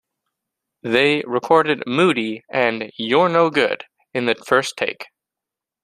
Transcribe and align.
They 0.81 1.21
recorded 1.27 1.83
"Moody" 1.85 2.41
and 2.49 2.89
"You're 2.97 3.29
No 3.29 3.51
Good" 3.51 3.83
in 4.15 4.25
the 4.25 4.33
first 4.33 4.75
take. 4.75 5.05